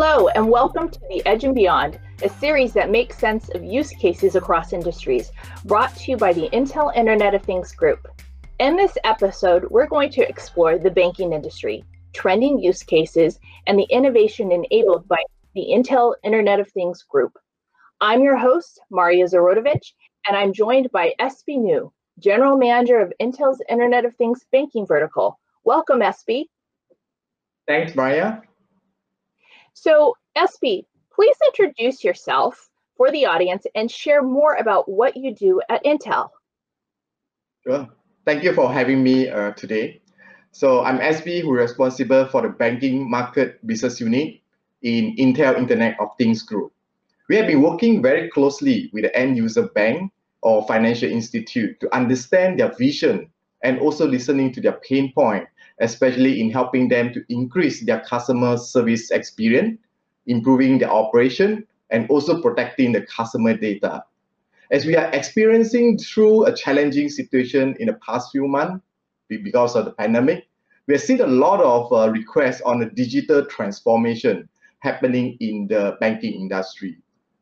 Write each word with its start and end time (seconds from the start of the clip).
Hello, 0.00 0.28
and 0.28 0.48
welcome 0.48 0.88
to 0.88 1.00
The 1.10 1.26
Edge 1.26 1.42
and 1.42 1.56
Beyond, 1.56 1.98
a 2.22 2.28
series 2.28 2.72
that 2.74 2.88
makes 2.88 3.18
sense 3.18 3.48
of 3.48 3.64
use 3.64 3.90
cases 3.90 4.36
across 4.36 4.72
industries, 4.72 5.32
brought 5.64 5.92
to 5.96 6.12
you 6.12 6.16
by 6.16 6.32
the 6.32 6.48
Intel 6.50 6.94
Internet 6.94 7.34
of 7.34 7.42
Things 7.42 7.72
Group. 7.72 8.06
In 8.60 8.76
this 8.76 8.96
episode, 9.02 9.64
we're 9.70 9.88
going 9.88 10.10
to 10.10 10.28
explore 10.28 10.78
the 10.78 10.88
banking 10.88 11.32
industry, 11.32 11.84
trending 12.12 12.60
use 12.60 12.84
cases, 12.84 13.40
and 13.66 13.76
the 13.76 13.88
innovation 13.90 14.52
enabled 14.52 15.08
by 15.08 15.18
the 15.56 15.66
Intel 15.68 16.14
Internet 16.22 16.60
of 16.60 16.70
Things 16.70 17.02
Group. 17.02 17.36
I'm 18.00 18.22
your 18.22 18.36
host, 18.36 18.80
Maria 18.92 19.24
Zarodovich, 19.24 19.94
and 20.28 20.36
I'm 20.36 20.52
joined 20.52 20.92
by 20.92 21.12
SB 21.18 21.58
New, 21.58 21.92
General 22.20 22.56
Manager 22.56 23.00
of 23.00 23.12
Intel's 23.20 23.60
Internet 23.68 24.04
of 24.04 24.14
Things 24.14 24.46
banking 24.52 24.86
vertical. 24.86 25.40
Welcome, 25.64 25.98
SB. 25.98 26.44
Thanks, 27.66 27.96
Maria. 27.96 28.42
So, 29.80 30.16
SB, 30.36 30.86
please 31.14 31.36
introduce 31.46 32.02
yourself 32.02 32.68
for 32.96 33.12
the 33.12 33.26
audience 33.26 33.64
and 33.76 33.88
share 33.88 34.22
more 34.22 34.54
about 34.54 34.88
what 34.88 35.16
you 35.16 35.32
do 35.32 35.62
at 35.68 35.84
Intel. 35.84 36.30
Sure. 37.62 37.86
Thank 38.24 38.42
you 38.42 38.54
for 38.54 38.72
having 38.72 39.04
me 39.04 39.28
uh, 39.28 39.52
today. 39.52 40.02
So 40.50 40.82
I'm 40.82 40.98
SB, 40.98 41.42
who 41.42 41.54
is 41.54 41.70
responsible 41.70 42.26
for 42.26 42.42
the 42.42 42.48
banking 42.48 43.08
market 43.08 43.64
business 43.68 44.00
unit 44.00 44.40
in 44.82 45.14
Intel 45.14 45.56
Internet 45.56 45.96
of 46.00 46.08
Things 46.18 46.42
Group. 46.42 46.72
We 47.28 47.36
have 47.36 47.46
been 47.46 47.62
working 47.62 48.02
very 48.02 48.28
closely 48.30 48.90
with 48.92 49.04
the 49.04 49.16
end 49.16 49.36
user 49.36 49.68
bank 49.68 50.10
or 50.42 50.66
financial 50.66 51.08
institute 51.08 51.78
to 51.78 51.94
understand 51.94 52.58
their 52.58 52.74
vision 52.74 53.30
and 53.62 53.78
also 53.78 54.08
listening 54.08 54.52
to 54.54 54.60
their 54.60 54.80
pain 54.88 55.12
point 55.12 55.46
especially 55.80 56.40
in 56.40 56.50
helping 56.50 56.88
them 56.88 57.12
to 57.12 57.24
increase 57.28 57.84
their 57.84 58.00
customer 58.00 58.56
service 58.56 59.10
experience, 59.10 59.78
improving 60.26 60.78
their 60.78 60.90
operation, 60.90 61.66
and 61.90 62.08
also 62.10 62.42
protecting 62.42 62.92
the 62.92 63.02
customer 63.02 63.56
data. 63.56 64.04
As 64.70 64.84
we 64.84 64.96
are 64.96 65.10
experiencing 65.12 65.98
through 65.98 66.44
a 66.44 66.54
challenging 66.54 67.08
situation 67.08 67.74
in 67.80 67.86
the 67.86 67.94
past 68.06 68.30
few 68.32 68.46
months 68.46 68.84
because 69.28 69.74
of 69.76 69.86
the 69.86 69.92
pandemic, 69.92 70.46
we 70.86 70.94
have 70.94 71.02
seen 71.02 71.20
a 71.20 71.26
lot 71.26 71.60
of 71.60 71.92
uh, 71.92 72.10
requests 72.10 72.60
on 72.62 72.80
the 72.80 72.86
digital 72.86 73.44
transformation 73.44 74.48
happening 74.80 75.36
in 75.40 75.66
the 75.68 75.96
banking 76.00 76.34
industry. 76.34 76.98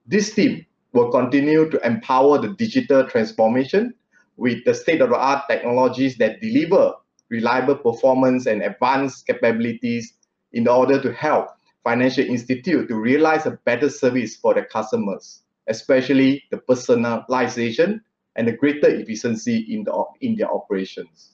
This 0.06 0.34
team 0.34 0.64
will 0.92 1.10
continue 1.10 1.68
to 1.70 1.86
empower 1.86 2.38
the 2.38 2.54
digital 2.54 3.06
transformation 3.06 3.94
with 4.36 4.64
the 4.64 4.74
state-of-the-art 4.74 5.44
technologies 5.48 6.16
that 6.18 6.40
deliver 6.40 6.94
reliable 7.30 7.76
performance 7.76 8.46
and 8.46 8.62
advanced 8.62 9.26
capabilities 9.26 10.14
in 10.52 10.68
order 10.68 11.00
to 11.00 11.12
help 11.12 11.48
financial 11.84 12.24
institute 12.24 12.88
to 12.88 12.96
realize 12.96 13.46
a 13.46 13.58
better 13.64 13.88
service 13.88 14.36
for 14.36 14.54
their 14.54 14.64
customers, 14.64 15.42
especially 15.68 16.42
the 16.50 16.56
personalization 16.56 18.00
and 18.36 18.48
the 18.48 18.52
greater 18.52 18.88
efficiency 18.88 19.58
in, 19.68 19.84
the, 19.84 20.04
in 20.20 20.36
their 20.36 20.52
operations. 20.52 21.32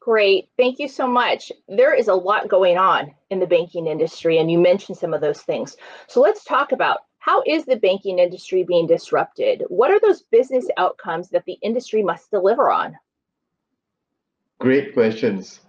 Great, 0.00 0.48
thank 0.56 0.78
you 0.78 0.88
so 0.88 1.06
much. 1.06 1.52
There 1.68 1.92
is 1.92 2.08
a 2.08 2.14
lot 2.14 2.48
going 2.48 2.78
on 2.78 3.14
in 3.30 3.40
the 3.40 3.46
banking 3.46 3.86
industry, 3.86 4.38
and 4.38 4.50
you 4.50 4.58
mentioned 4.58 4.96
some 4.96 5.12
of 5.12 5.20
those 5.20 5.42
things. 5.42 5.76
So 6.06 6.20
let's 6.20 6.44
talk 6.44 6.72
about 6.72 7.00
how 7.18 7.42
is 7.46 7.64
the 7.64 7.76
banking 7.76 8.18
industry 8.18 8.62
being 8.62 8.86
disrupted? 8.86 9.64
What 9.68 9.90
are 9.90 10.00
those 10.00 10.22
business 10.22 10.66
outcomes 10.76 11.28
that 11.30 11.44
the 11.44 11.58
industry 11.62 12.02
must 12.02 12.30
deliver 12.30 12.70
on? 12.70 12.96
Great 14.58 14.92
questions. 14.92 15.60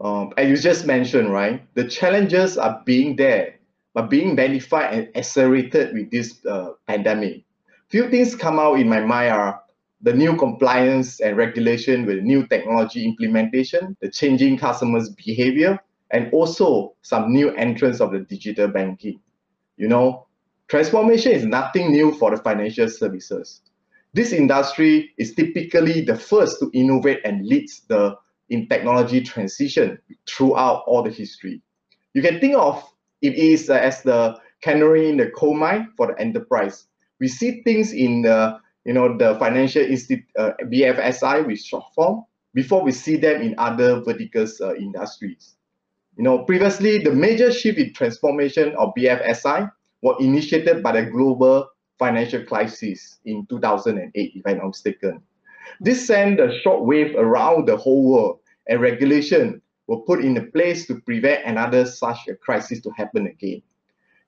Um, 0.00 0.32
and 0.36 0.48
you 0.48 0.56
just 0.56 0.86
mentioned, 0.86 1.32
right? 1.32 1.62
The 1.74 1.88
challenges 1.88 2.56
are 2.58 2.82
being 2.84 3.16
there, 3.16 3.56
but 3.94 4.10
being 4.10 4.34
magnified 4.34 4.94
and 4.94 5.16
accelerated 5.16 5.94
with 5.94 6.10
this 6.10 6.44
uh, 6.46 6.72
pandemic. 6.86 7.44
Few 7.88 8.08
things 8.10 8.34
come 8.34 8.58
out 8.58 8.78
in 8.78 8.88
my 8.88 9.00
mind 9.00 9.32
are 9.32 9.62
the 10.02 10.12
new 10.12 10.36
compliance 10.36 11.20
and 11.20 11.36
regulation 11.36 12.04
with 12.06 12.22
new 12.22 12.46
technology 12.46 13.04
implementation, 13.04 13.96
the 14.00 14.10
changing 14.10 14.58
customers' 14.58 15.10
behavior, 15.10 15.78
and 16.10 16.32
also 16.32 16.94
some 17.02 17.32
new 17.32 17.50
entrance 17.54 18.00
of 18.00 18.12
the 18.12 18.20
digital 18.20 18.68
banking. 18.68 19.18
You 19.76 19.88
know, 19.88 20.26
transformation 20.68 21.32
is 21.32 21.44
nothing 21.44 21.90
new 21.90 22.12
for 22.12 22.30
the 22.30 22.36
financial 22.36 22.88
services. 22.88 23.62
This 24.12 24.32
industry 24.32 25.12
is 25.18 25.34
typically 25.34 26.02
the 26.02 26.16
first 26.16 26.60
to 26.60 26.70
innovate 26.72 27.20
and 27.24 27.44
leads 27.44 27.80
the 27.88 28.16
in 28.48 28.68
technology 28.68 29.20
transition 29.20 29.98
throughout 30.28 30.84
all 30.86 31.02
the 31.02 31.10
history. 31.10 31.60
You 32.14 32.22
can 32.22 32.40
think 32.40 32.56
of 32.56 32.82
it 33.22 33.34
is 33.34 33.70
uh, 33.70 33.74
as 33.74 34.02
the 34.02 34.38
canary 34.62 35.08
in 35.08 35.16
the 35.16 35.30
coal 35.30 35.54
mine 35.54 35.92
for 35.96 36.08
the 36.08 36.20
enterprise. 36.20 36.86
We 37.20 37.28
see 37.28 37.62
things 37.62 37.92
in 37.92 38.22
the 38.22 38.58
you 38.84 38.92
know 38.92 39.16
the 39.16 39.36
financial 39.38 39.82
institute 39.82 40.24
uh, 40.38 40.52
BFSI 40.64 41.46
with 41.46 41.60
short 41.60 41.84
form 41.94 42.24
before 42.54 42.82
we 42.82 42.92
see 42.92 43.16
them 43.16 43.42
in 43.42 43.54
other 43.58 44.00
verticals 44.00 44.60
uh, 44.60 44.74
industries. 44.74 45.56
You 46.16 46.24
know 46.24 46.44
previously 46.44 46.98
the 46.98 47.12
major 47.12 47.52
shift 47.52 47.78
in 47.78 47.92
transformation 47.92 48.74
of 48.76 48.94
BFSI 48.96 49.70
was 50.02 50.16
initiated 50.20 50.82
by 50.82 50.92
the 50.92 51.10
global 51.10 51.68
financial 51.98 52.42
crisis 52.44 53.18
in 53.24 53.46
2008, 53.46 54.32
if 54.34 54.46
I'm 54.46 54.58
not 54.58 54.66
mistaken. 54.68 55.22
This 55.80 56.06
sent 56.06 56.40
a 56.40 56.48
shockwave 56.64 57.14
around 57.16 57.66
the 57.66 57.76
whole 57.76 58.10
world, 58.10 58.40
and 58.68 58.80
regulation 58.80 59.60
were 59.86 60.00
put 60.00 60.24
in 60.24 60.50
place 60.52 60.86
to 60.86 61.00
prevent 61.00 61.44
another 61.44 61.86
such 61.86 62.28
a 62.28 62.34
crisis 62.34 62.80
to 62.80 62.90
happen 62.90 63.26
again. 63.26 63.62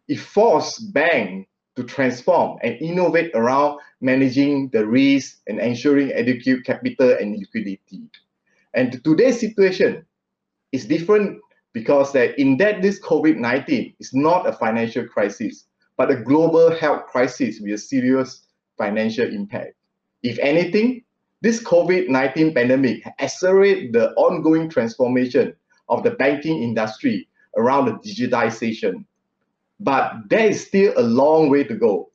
It 0.06 0.20
forced 0.20 0.92
banks 0.92 1.48
to 1.76 1.84
transform 1.84 2.58
and 2.62 2.80
innovate 2.80 3.30
around 3.34 3.78
managing 4.00 4.68
the 4.70 4.86
risk 4.86 5.38
and 5.46 5.60
ensuring 5.60 6.12
adequate 6.12 6.64
capital 6.64 7.16
and 7.20 7.38
liquidity. 7.38 8.02
And 8.74 9.02
today's 9.04 9.40
situation 9.40 10.04
is 10.72 10.86
different 10.86 11.40
because 11.72 12.12
that 12.12 12.38
in 12.38 12.56
that 12.56 12.82
this 12.82 13.00
COVID-19 13.00 13.94
is 14.00 14.12
not 14.12 14.48
a 14.48 14.52
financial 14.52 15.06
crisis, 15.06 15.66
but 15.96 16.10
a 16.10 16.16
global 16.16 16.74
health 16.74 17.06
crisis 17.06 17.60
with 17.60 17.72
a 17.72 17.78
serious 17.78 18.42
financial 18.76 19.26
impact. 19.26 19.74
If 20.22 20.38
anything, 20.40 21.04
this 21.40 21.62
COVID-19 21.62 22.54
pandemic 22.54 23.04
accelerated 23.20 23.92
the 23.92 24.12
ongoing 24.14 24.68
transformation 24.68 25.54
of 25.88 26.02
the 26.02 26.10
banking 26.12 26.62
industry 26.62 27.28
around 27.56 27.86
the 27.86 27.92
digitization. 27.92 29.04
But 29.80 30.12
there 30.28 30.48
is 30.48 30.66
still 30.66 30.92
a 30.96 31.02
long 31.02 31.48
way 31.48 31.62
to 31.64 31.74
go. 31.74 32.10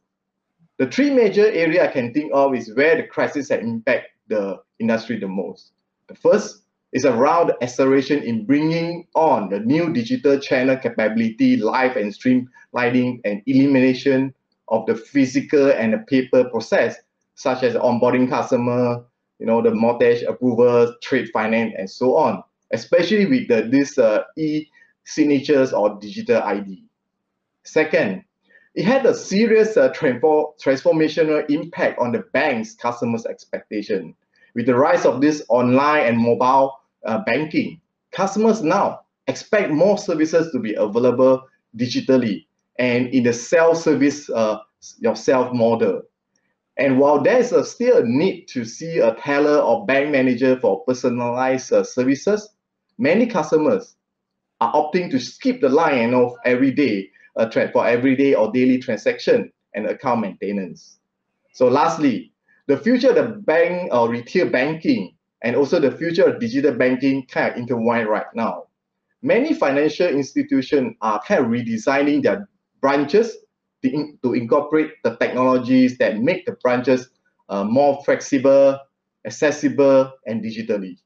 The 0.78 0.88
three 0.88 1.10
major 1.10 1.46
areas 1.46 1.88
I 1.88 1.92
can 1.92 2.14
think 2.14 2.32
of 2.34 2.54
is 2.54 2.74
where 2.76 2.98
the 2.98 3.04
crisis 3.04 3.50
has 3.50 3.62
impacted 3.62 4.12
the 4.28 4.60
industry 4.80 5.20
the 5.20 5.28
most. 5.28 5.72
The 6.08 6.16
first 6.16 6.64
is 6.92 7.06
around 7.06 7.48
the 7.48 7.64
acceleration 7.64 8.22
in 8.24 8.46
bringing 8.46 9.08
on 9.16 9.50
the 9.50 9.60
new 9.60 9.94
digital 9.94 10.38
channel 10.38 10.76
capability, 10.76 11.56
live 11.56 11.96
and 11.96 12.14
streamlining 12.14 13.22
and 13.24 13.42
elimination 13.46 14.34
of 14.68 14.86
the 14.86 14.96
physical 14.96 15.72
and 15.72 15.94
the 15.94 16.00
paper 16.00 16.44
process, 16.50 16.98
such 17.36 17.64
as 17.64 17.76
onboarding 17.76 18.30
customer, 18.30 19.04
you 19.40 19.46
know, 19.46 19.62
the 19.62 19.72
mortgage 19.72 20.24
approval, 20.24 20.96
trade 21.02 21.30
finance, 21.34 21.74
and 21.78 21.90
so 21.90 22.16
on, 22.16 22.44
especially 22.72 23.26
with 23.26 23.48
the, 23.48 23.68
this 23.70 23.98
uh, 23.98 24.24
e-signatures 24.38 25.74
or 25.74 25.98
digital 26.00 26.42
ID. 26.42 26.84
Second, 27.64 28.24
it 28.76 28.86
had 28.86 29.06
a 29.06 29.14
serious 29.14 29.78
uh, 29.78 29.90
transformational 29.92 31.50
impact 31.50 32.00
on 32.00 32.12
the 32.12 32.20
bank's 32.34 32.74
customers' 32.74 33.26
expectation. 33.26 34.16
With 34.56 34.66
the 34.66 34.76
rise 34.76 35.06
of 35.06 35.22
this 35.22 35.44
online 35.50 36.08
and 36.08 36.18
mobile 36.18 36.80
uh, 37.06 37.20
banking, 37.26 37.82
customers 38.12 38.62
now 38.62 39.02
expect 39.28 39.72
more 39.72 39.98
services 39.98 40.52
to 40.52 40.60
be 40.60 40.74
available 40.74 41.44
digitally 41.78 42.46
and 42.78 43.08
in 43.08 43.24
the 43.24 43.34
self-service 43.34 44.30
uh, 44.30 44.60
yourself 45.00 45.54
model. 45.54 46.02
And 46.78 47.00
while 47.00 47.22
there's 47.22 47.52
a, 47.52 47.64
still 47.64 47.98
a 47.98 48.06
need 48.06 48.48
to 48.48 48.66
see 48.66 48.98
a 48.98 49.14
teller 49.16 49.58
or 49.58 49.86
bank 49.86 50.10
manager 50.12 50.60
for 50.60 50.84
personalized 50.86 51.72
uh, 51.72 51.84
services, 51.84 52.50
many 52.98 53.28
customers 53.28 53.96
are 54.60 54.74
opting 54.74 55.12
to 55.12 55.20
skip 55.20 55.62
the 55.62 55.70
line 55.70 56.14
of 56.14 56.34
everyday 56.46 57.10
uh, 57.36 57.50
for 57.72 57.86
everyday 57.86 58.34
or 58.34 58.52
daily 58.52 58.80
transaction 58.80 59.52
and 59.76 59.86
account 59.86 60.22
maintenance. 60.22 61.00
So 61.54 61.68
lastly, 61.68 62.32
the 62.68 62.78
future 62.78 63.10
of 63.10 63.16
the 63.16 63.24
bank 63.42 63.94
or 63.94 64.10
retail 64.10 64.50
banking 64.50 65.16
and 65.44 65.56
also 65.56 65.80
the 65.80 65.92
future 65.92 66.24
of 66.24 66.40
digital 66.40 66.74
banking 66.74 67.26
kind 67.28 67.52
of 67.52 67.58
intertwined 67.58 68.08
right 68.08 68.26
now. 68.34 68.68
Many 69.22 69.54
financial 69.54 70.08
institutions 70.08 70.96
are 71.02 71.22
kind 71.28 71.42
of 71.42 71.52
redesigning 71.52 72.24
their 72.24 72.48
branches 72.82 73.38
to, 73.84 74.18
to 74.24 74.34
incorporate 74.34 74.92
the 75.04 75.16
technologies 75.18 75.98
that 75.98 76.20
make 76.20 76.46
the 76.46 76.54
branches 76.54 77.10
uh, 77.50 77.64
more 77.64 78.02
flexible, 78.04 78.80
accessible, 79.26 80.12
and 80.26 80.44
digitally. 80.44 80.98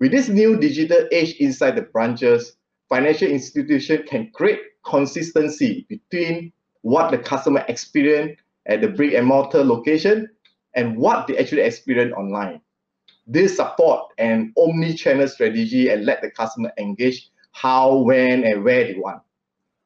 With 0.00 0.12
this 0.12 0.28
new 0.28 0.58
digital 0.58 1.08
age 1.12 1.36
inside 1.36 1.76
the 1.76 1.82
branches, 1.82 2.56
financial 2.88 3.28
institution 3.28 4.04
can 4.06 4.30
create 4.34 4.60
consistency 4.84 5.86
between 5.88 6.52
what 6.82 7.10
the 7.10 7.18
customer 7.18 7.64
experience 7.68 8.38
at 8.66 8.80
the 8.80 8.88
brick 8.88 9.14
and 9.14 9.26
mortar 9.26 9.62
location 9.62 10.28
and 10.74 10.96
what 10.96 11.26
they 11.26 11.36
actually 11.36 11.62
experience 11.62 12.12
online. 12.16 12.60
This 13.26 13.56
support 13.56 14.12
an 14.18 14.52
omni-channel 14.56 15.28
strategy 15.28 15.88
and 15.88 16.04
let 16.04 16.22
the 16.22 16.30
customer 16.30 16.72
engage 16.78 17.30
how, 17.52 17.96
when, 17.96 18.44
and 18.44 18.64
where 18.64 18.84
they 18.84 18.98
want. 18.98 19.22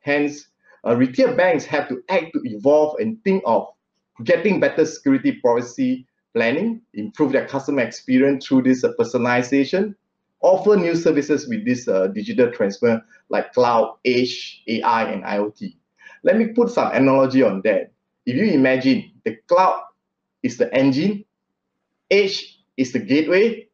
Hence, 0.01 0.49
uh, 0.87 0.97
retail 0.97 1.35
banks 1.35 1.65
have 1.65 1.89
to 1.89 2.03
act 2.09 2.33
to 2.35 2.41
evolve 2.45 2.99
and 2.99 3.23
think 3.25 3.43
of 3.47 3.69
getting 4.25 4.61
better 4.61 4.85
security 4.85 5.41
policy 5.41 6.07
planning, 6.35 6.83
improve 6.95 7.33
their 7.33 7.47
customer 7.47 7.83
experience 7.83 8.47
through 8.47 8.63
this 8.63 8.85
uh, 8.85 8.93
personalization, 8.99 9.95
offer 10.43 10.77
new 10.77 10.95
services 10.95 11.49
with 11.49 11.65
this 11.65 11.89
uh, 11.89 12.09
digital 12.09 12.51
transfer 12.51 13.03
like 13.31 13.53
cloud, 13.53 13.95
edge, 14.05 14.63
AI, 14.69 15.05
and 15.05 15.25
IoT. 15.25 15.77
Let 16.23 16.37
me 16.37 16.49
put 16.49 16.71
some 16.71 16.93
analogy 16.93 17.43
on 17.43 17.63
that. 17.65 17.93
If 18.27 18.37
you 18.37 18.45
imagine 18.47 19.13
the 19.25 19.37
cloud 19.49 19.83
is 20.43 20.57
the 20.57 20.73
engine, 20.75 21.25
edge 22.11 22.59
is 22.77 22.93
the 22.93 22.99
gateway, 22.99 23.69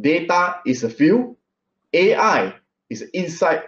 data 0.00 0.56
is 0.66 0.82
the 0.82 0.90
fuel, 0.90 1.38
AI 1.92 2.54
is 2.90 3.00
the 3.00 3.16
insight, 3.16 3.62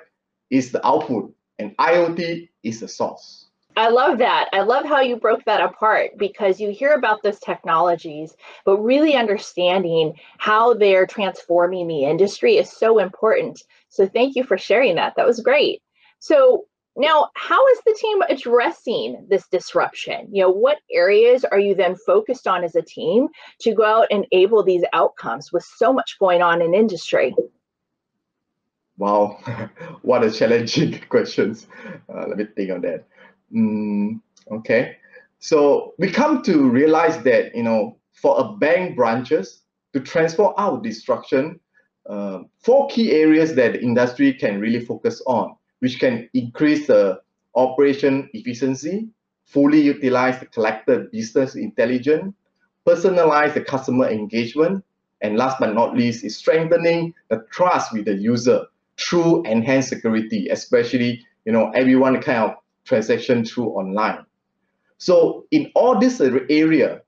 is 0.50 0.72
the 0.72 0.84
output, 0.86 1.32
and 1.58 1.76
IoT 1.76 2.48
is 2.62 2.80
the 2.80 2.88
source. 2.88 3.46
I 3.78 3.90
love 3.90 4.18
that. 4.18 4.48
I 4.54 4.62
love 4.62 4.86
how 4.86 5.00
you 5.00 5.16
broke 5.16 5.44
that 5.44 5.60
apart 5.60 6.12
because 6.16 6.58
you 6.58 6.70
hear 6.70 6.94
about 6.94 7.22
those 7.22 7.38
technologies, 7.40 8.34
but 8.64 8.78
really 8.78 9.14
understanding 9.14 10.14
how 10.38 10.72
they're 10.72 11.06
transforming 11.06 11.86
the 11.86 12.04
industry 12.04 12.56
is 12.56 12.72
so 12.72 12.98
important. 12.98 13.62
So 13.90 14.08
thank 14.08 14.34
you 14.34 14.44
for 14.44 14.56
sharing 14.56 14.94
that. 14.94 15.14
That 15.16 15.26
was 15.26 15.40
great. 15.40 15.82
So 16.20 16.64
now, 16.98 17.28
how 17.34 17.66
is 17.68 17.80
the 17.84 17.92
team 17.92 18.22
addressing 18.22 19.26
this 19.28 19.46
disruption? 19.48 20.28
You 20.32 20.44
know, 20.44 20.50
what 20.50 20.78
areas 20.90 21.44
are 21.44 21.58
you 21.58 21.74
then 21.74 21.94
focused 22.06 22.46
on 22.48 22.64
as 22.64 22.74
a 22.74 22.80
team 22.80 23.28
to 23.60 23.74
go 23.74 23.84
out 23.84 24.08
and 24.10 24.26
enable 24.30 24.62
these 24.62 24.84
outcomes 24.94 25.52
with 25.52 25.64
so 25.76 25.92
much 25.92 26.16
going 26.18 26.40
on 26.40 26.62
in 26.62 26.72
industry? 26.72 27.36
Wow, 28.98 29.38
what 30.02 30.24
a 30.24 30.30
challenging 30.30 31.00
questions. 31.08 31.66
Uh, 32.08 32.26
let 32.28 32.38
me 32.38 32.46
think 32.56 32.70
on 32.70 32.80
that. 32.82 33.04
Mm, 33.54 34.20
okay, 34.50 34.96
so 35.38 35.94
we 35.98 36.10
come 36.10 36.42
to 36.42 36.68
realize 36.68 37.22
that 37.24 37.54
you 37.54 37.62
know 37.62 37.98
for 38.12 38.38
a 38.40 38.56
bank 38.56 38.96
branches 38.96 39.62
to 39.92 40.00
transform 40.00 40.54
out 40.58 40.82
destruction, 40.82 41.60
uh, 42.08 42.40
four 42.58 42.88
key 42.88 43.12
areas 43.12 43.54
that 43.54 43.74
the 43.74 43.82
industry 43.82 44.32
can 44.32 44.60
really 44.60 44.84
focus 44.84 45.22
on, 45.26 45.54
which 45.80 45.98
can 45.98 46.28
increase 46.34 46.86
the 46.86 47.20
operation 47.54 48.28
efficiency, 48.32 49.08
fully 49.44 49.80
utilize 49.80 50.38
the 50.40 50.46
collected 50.46 51.10
business 51.10 51.54
intelligence, 51.54 52.34
personalize 52.86 53.54
the 53.54 53.60
customer 53.60 54.08
engagement, 54.08 54.84
and 55.20 55.36
last 55.36 55.58
but 55.58 55.74
not 55.74 55.96
least 55.96 56.24
is 56.24 56.36
strengthening 56.36 57.12
the 57.28 57.44
trust 57.50 57.92
with 57.92 58.04
the 58.04 58.14
user 58.14 58.66
through 58.98 59.44
enhanced 59.44 59.88
security, 59.88 60.48
especially 60.48 61.24
you 61.44 61.52
know 61.52 61.70
everyone 61.70 62.20
kind 62.20 62.50
of 62.50 62.56
transaction 62.84 63.44
through 63.44 63.68
online. 63.68 64.24
So 64.98 65.46
in 65.50 65.70
all 65.74 65.98
this 65.98 66.20
area, 66.20 67.02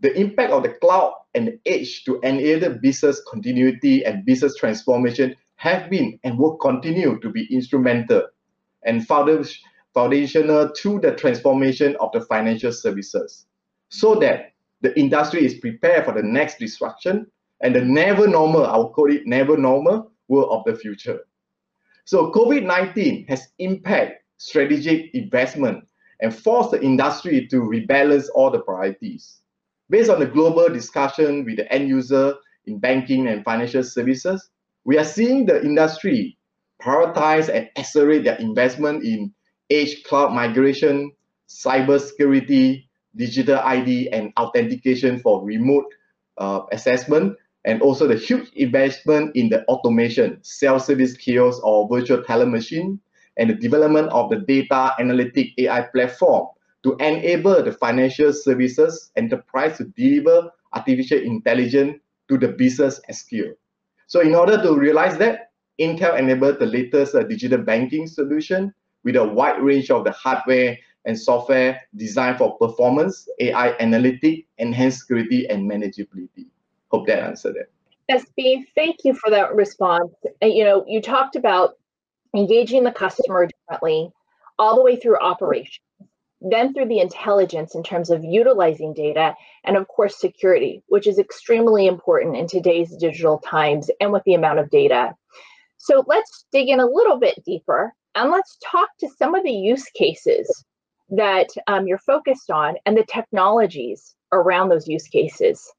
the 0.00 0.12
impact 0.18 0.52
of 0.52 0.62
the 0.62 0.70
cloud 0.70 1.14
and 1.34 1.48
the 1.48 1.60
edge 1.66 2.04
to 2.04 2.18
enable 2.20 2.78
business 2.80 3.22
continuity 3.30 4.04
and 4.04 4.24
business 4.24 4.56
transformation 4.56 5.36
have 5.56 5.90
been 5.90 6.18
and 6.24 6.38
will 6.38 6.56
continue 6.56 7.18
to 7.20 7.30
be 7.30 7.46
instrumental 7.52 8.22
and 8.84 9.06
foundational 9.06 10.70
to 10.70 11.00
the 11.00 11.14
transformation 11.16 11.96
of 12.00 12.10
the 12.12 12.20
financial 12.22 12.72
services 12.72 13.46
so 13.88 14.14
that 14.14 14.52
the 14.80 14.98
industry 14.98 15.44
is 15.44 15.54
prepared 15.54 16.04
for 16.04 16.14
the 16.14 16.22
next 16.22 16.58
disruption 16.58 17.26
and 17.60 17.74
the 17.74 17.80
never 17.80 18.28
normal, 18.28 18.64
I'll 18.64 18.90
call 18.90 19.10
it 19.10 19.26
never 19.26 19.56
normal 19.56 20.12
world 20.28 20.48
of 20.50 20.64
the 20.64 20.78
future. 20.78 21.20
So 22.04 22.30
COVID-19 22.32 23.28
has 23.28 23.48
impacted 23.58 24.18
strategic 24.38 25.14
investment 25.14 25.84
and 26.20 26.34
forced 26.34 26.70
the 26.70 26.82
industry 26.82 27.46
to 27.48 27.56
rebalance 27.60 28.26
all 28.34 28.50
the 28.50 28.60
priorities. 28.60 29.40
Based 29.90 30.10
on 30.10 30.20
the 30.20 30.26
global 30.26 30.68
discussion 30.68 31.44
with 31.44 31.56
the 31.56 31.72
end 31.72 31.88
user 31.88 32.34
in 32.66 32.78
banking 32.78 33.26
and 33.28 33.44
financial 33.44 33.82
services, 33.82 34.50
we 34.84 34.98
are 34.98 35.04
seeing 35.04 35.46
the 35.46 35.62
industry 35.62 36.38
prioritize 36.82 37.48
and 37.48 37.68
accelerate 37.76 38.24
their 38.24 38.36
investment 38.36 39.04
in 39.04 39.32
edge 39.70 40.02
cloud 40.04 40.32
migration, 40.32 41.12
cybersecurity, 41.48 42.84
digital 43.16 43.58
ID, 43.58 44.10
and 44.10 44.32
authentication 44.38 45.18
for 45.20 45.44
remote 45.44 45.86
uh, 46.38 46.60
assessment, 46.72 47.36
and 47.68 47.82
also 47.82 48.08
the 48.08 48.16
huge 48.16 48.48
investment 48.54 49.36
in 49.36 49.50
the 49.50 49.62
automation, 49.66 50.38
self-service 50.42 51.18
kiosks 51.18 51.60
or 51.62 51.86
virtual 51.86 52.22
teller 52.22 52.46
machine, 52.46 52.98
and 53.36 53.50
the 53.50 53.54
development 53.54 54.08
of 54.08 54.30
the 54.30 54.36
data 54.36 54.94
analytic 54.98 55.48
AI 55.58 55.82
platform 55.82 56.48
to 56.82 56.96
enable 56.96 57.62
the 57.62 57.72
financial 57.72 58.32
services 58.32 59.12
enterprise 59.16 59.76
to 59.76 59.84
deliver 59.84 60.50
artificial 60.72 61.18
intelligence 61.18 61.98
to 62.28 62.38
the 62.38 62.48
business 62.48 63.02
at 63.06 63.16
scale. 63.16 63.52
So 64.06 64.20
in 64.20 64.34
order 64.34 64.60
to 64.62 64.74
realize 64.74 65.18
that, 65.18 65.50
Intel 65.78 66.18
enabled 66.18 66.60
the 66.60 66.66
latest 66.66 67.14
uh, 67.14 67.22
digital 67.22 67.58
banking 67.58 68.06
solution 68.06 68.72
with 69.04 69.14
a 69.16 69.24
wide 69.24 69.62
range 69.62 69.90
of 69.90 70.04
the 70.04 70.12
hardware 70.12 70.78
and 71.04 71.20
software 71.20 71.82
designed 71.96 72.38
for 72.38 72.56
performance, 72.56 73.28
AI 73.40 73.76
analytic, 73.78 74.46
enhanced 74.56 75.00
security, 75.00 75.46
and 75.50 75.70
manageability. 75.70 76.46
Hope 76.90 77.06
that 77.06 77.22
answered 77.22 77.56
it. 77.56 77.70
SB, 78.10 78.64
thank 78.74 78.96
you 79.04 79.14
for 79.14 79.30
that 79.30 79.54
response. 79.54 80.12
You 80.40 80.64
know, 80.64 80.84
you 80.86 81.02
talked 81.02 81.36
about 81.36 81.74
engaging 82.34 82.84
the 82.84 82.92
customer 82.92 83.46
differently, 83.46 84.10
all 84.58 84.76
the 84.76 84.82
way 84.82 84.96
through 84.96 85.18
operations, 85.18 85.84
then 86.40 86.72
through 86.72 86.88
the 86.88 87.00
intelligence 87.00 87.74
in 87.74 87.82
terms 87.82 88.10
of 88.10 88.24
utilizing 88.24 88.94
data, 88.94 89.34
and 89.64 89.76
of 89.76 89.88
course, 89.88 90.18
security, 90.18 90.82
which 90.88 91.06
is 91.06 91.18
extremely 91.18 91.86
important 91.86 92.36
in 92.36 92.46
today's 92.46 92.96
digital 92.96 93.38
times 93.38 93.90
and 94.00 94.12
with 94.12 94.22
the 94.24 94.34
amount 94.34 94.58
of 94.58 94.70
data. 94.70 95.14
So 95.76 96.04
let's 96.06 96.46
dig 96.52 96.68
in 96.68 96.80
a 96.80 96.86
little 96.86 97.18
bit 97.18 97.42
deeper 97.44 97.92
and 98.14 98.30
let's 98.30 98.58
talk 98.64 98.88
to 99.00 99.08
some 99.18 99.34
of 99.34 99.44
the 99.44 99.52
use 99.52 99.88
cases 99.90 100.64
that 101.10 101.48
um, 101.66 101.86
you're 101.86 101.98
focused 101.98 102.50
on 102.50 102.76
and 102.84 102.96
the 102.96 103.04
technologies 103.04 104.14
around 104.32 104.68
those 104.68 104.88
use 104.88 105.08
cases. 105.08 105.72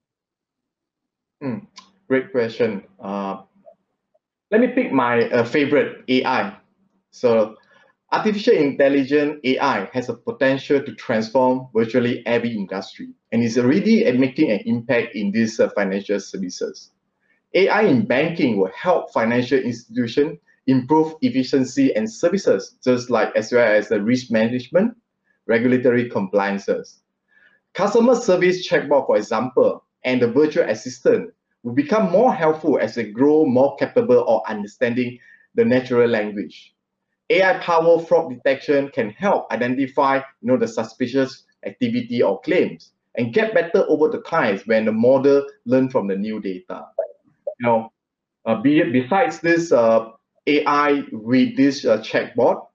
Mm, 1.43 1.67
great 2.07 2.31
question. 2.31 2.83
Uh, 2.99 3.43
let 4.51 4.61
me 4.61 4.67
pick 4.67 4.91
my 4.91 5.29
uh, 5.29 5.43
favorite 5.43 6.03
AI. 6.07 6.57
So 7.11 7.55
artificial 8.11 8.55
intelligence 8.55 9.39
AI 9.43 9.89
has 9.93 10.09
a 10.09 10.13
potential 10.13 10.81
to 10.83 10.95
transform 10.95 11.67
virtually 11.73 12.25
every 12.25 12.55
industry 12.55 13.09
and 13.31 13.43
is 13.43 13.57
already 13.57 14.09
making 14.13 14.51
an 14.51 14.61
impact 14.65 15.15
in 15.15 15.31
these 15.31 15.59
uh, 15.59 15.69
financial 15.69 16.19
services. 16.19 16.91
AI 17.53 17.81
in 17.83 18.05
banking 18.05 18.57
will 18.57 18.71
help 18.75 19.11
financial 19.13 19.59
institutions 19.59 20.37
improve 20.67 21.13
efficiency 21.21 21.93
and 21.95 22.11
services, 22.11 22.77
just 22.83 23.09
like 23.09 23.35
as 23.35 23.51
well 23.51 23.67
as 23.67 23.89
the 23.89 24.01
risk 24.01 24.31
management, 24.31 24.95
regulatory 25.47 26.09
compliances. 26.09 27.01
Customer 27.73 28.15
service 28.15 28.67
chatbot, 28.67 29.07
for 29.07 29.17
example, 29.17 29.83
and 30.03 30.21
the 30.21 30.27
virtual 30.27 30.63
assistant 30.69 31.33
will 31.63 31.73
become 31.73 32.11
more 32.11 32.33
helpful 32.33 32.79
as 32.79 32.95
they 32.95 33.03
grow 33.03 33.45
more 33.45 33.75
capable 33.77 34.27
of 34.27 34.41
understanding 34.47 35.19
the 35.55 35.65
natural 35.65 36.07
language. 36.07 36.73
AI-powered 37.29 38.07
fraud 38.07 38.29
detection 38.29 38.89
can 38.89 39.09
help 39.11 39.51
identify 39.51 40.17
you 40.17 40.23
know, 40.47 40.57
the 40.57 40.67
suspicious 40.67 41.43
activity 41.65 42.23
or 42.23 42.39
claims 42.41 42.93
and 43.15 43.33
get 43.33 43.53
better 43.53 43.85
over 43.87 44.07
the 44.07 44.21
times 44.21 44.65
when 44.65 44.85
the 44.85 44.91
model 44.91 45.45
learn 45.65 45.89
from 45.89 46.07
the 46.07 46.15
new 46.15 46.39
data. 46.39 46.85
You 47.59 47.67
know, 47.67 47.91
uh, 48.45 48.61
be, 48.61 48.81
besides 48.83 49.39
this 49.41 49.71
uh, 49.71 50.09
AI 50.47 51.03
with 51.11 51.55
this 51.57 51.85
uh, 51.85 51.97
chatbot, 51.99 52.65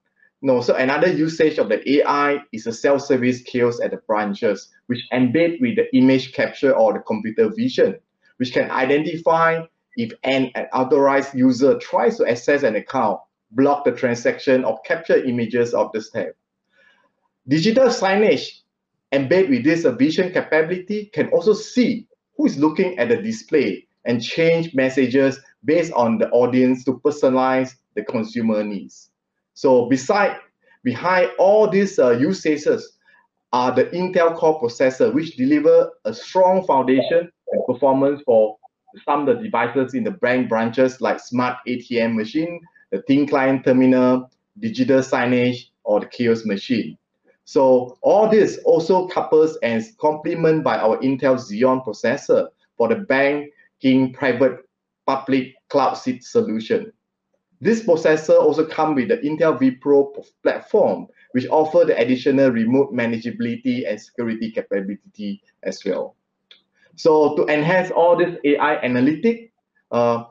no, 0.45 0.61
so 0.61 0.75
another 0.75 1.11
usage 1.11 1.57
of 1.57 1.69
the 1.69 1.97
AI 1.97 2.39
is 2.51 2.67
a 2.67 2.73
self-service 2.73 3.39
skills 3.39 3.79
at 3.79 3.91
the 3.91 3.97
branches, 3.97 4.69
which 4.87 5.01
embed 5.11 5.59
with 5.59 5.75
the 5.75 5.93
image 5.95 6.33
capture 6.33 6.73
or 6.73 6.93
the 6.93 6.99
computer 6.99 7.49
vision 7.49 7.95
which 8.37 8.53
can 8.53 8.69
identify 8.71 9.61
if 9.97 10.11
an 10.23 10.51
authorized 10.73 11.33
user 11.33 11.77
tries 11.77 12.17
to 12.17 12.29
access 12.29 12.63
an 12.63 12.75
account, 12.75 13.19
block 13.51 13.85
the 13.85 13.91
transaction, 13.91 14.65
or 14.65 14.79
capture 14.81 15.23
images 15.23 15.73
of 15.73 15.91
the 15.93 16.01
staff. 16.01 16.27
Digital 17.47 17.87
signage 17.87 18.61
embedded 19.11 19.49
with 19.49 19.63
this 19.63 19.85
vision 19.97 20.33
capability 20.33 21.09
can 21.13 21.29
also 21.29 21.53
see 21.53 22.07
who 22.35 22.45
is 22.45 22.57
looking 22.57 22.97
at 22.99 23.07
the 23.07 23.17
display 23.17 23.87
and 24.03 24.21
change 24.21 24.73
messages 24.73 25.39
based 25.63 25.93
on 25.93 26.17
the 26.17 26.29
audience 26.31 26.83
to 26.83 26.99
personalize 27.05 27.75
the 27.95 28.03
consumer 28.03 28.63
needs. 28.63 29.11
So 29.55 29.85
beside, 29.85 30.37
behind 30.83 31.31
all 31.39 31.67
these 31.67 31.97
uh, 31.97 32.11
use 32.11 32.41
cases 32.41 32.97
are 33.53 33.71
the 33.71 33.85
Intel 33.85 34.35
Core 34.35 34.61
processor, 34.61 35.13
which 35.13 35.37
deliver 35.37 35.89
a 36.03 36.13
strong 36.13 36.65
foundation 36.67 37.31
and 37.51 37.65
performance 37.65 38.21
for 38.25 38.57
some 39.05 39.27
of 39.27 39.37
the 39.37 39.43
devices 39.43 39.93
in 39.93 40.03
the 40.03 40.11
bank 40.11 40.49
branches 40.49 40.99
like 40.99 41.19
smart 41.19 41.57
ATM 41.67 42.15
machine, 42.15 42.59
the 42.91 43.01
thin 43.03 43.25
client 43.27 43.63
terminal, 43.63 44.29
digital 44.59 44.99
signage, 44.99 45.69
or 45.85 46.01
the 46.01 46.05
kiosk 46.05 46.45
machine. 46.45 46.97
So 47.45 47.97
all 48.01 48.27
this 48.27 48.59
also 48.65 49.07
couples 49.07 49.57
and 49.63 49.83
complemented 49.99 50.63
by 50.63 50.77
our 50.77 50.97
Intel 50.97 51.37
Xeon 51.37 51.85
processor 51.85 52.49
for 52.77 52.89
the 52.89 52.95
banking 52.95 54.11
private 54.11 54.67
public 55.05 55.55
cloud 55.69 55.93
solution. 55.93 56.91
This 57.61 57.81
processor 57.81 58.39
also 58.39 58.65
comes 58.65 58.95
with 58.95 59.09
the 59.09 59.17
Intel 59.17 59.57
vPro 59.59 60.25
platform, 60.43 61.07
which 61.31 61.47
offer 61.47 61.85
the 61.85 61.97
additional 61.97 62.49
remote 62.51 62.93
manageability 62.93 63.89
and 63.89 63.99
security 63.99 64.51
capability 64.51 65.41
as 65.63 65.83
well. 65.85 66.15
So 66.95 67.35
to 67.35 67.45
enhance 67.47 67.91
all 67.91 68.17
this 68.17 68.37
AI 68.43 68.75
analytic, 68.77 69.51
uh, 69.91 70.25